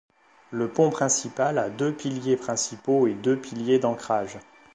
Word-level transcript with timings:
Le 0.49 0.67
pont 0.67 0.89
principal 0.89 1.59
a 1.59 1.69
deux 1.69 1.93
piliers 1.93 2.35
principaux 2.35 3.05
et 3.05 3.13
deux 3.13 3.37
piliers 3.39 3.77
d'ancrage. 3.77 4.39